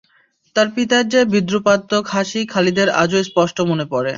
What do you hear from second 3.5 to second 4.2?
মনে পড়ে।